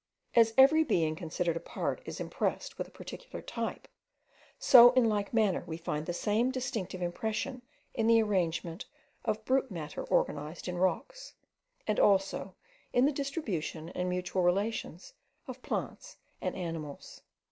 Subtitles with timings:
[0.33, 3.87] As every being considered apart is impressed with a particular type,
[4.57, 7.61] so, in like manner, we find the same distinctive impression
[7.93, 8.87] in the arrangement
[9.25, 11.35] of brute matter organized in rocks,
[11.85, 12.55] and also
[12.91, 15.13] in the distribution and mutual relations
[15.47, 17.21] of plants and animals.